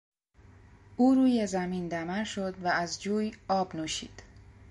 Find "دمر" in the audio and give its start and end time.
1.87-2.23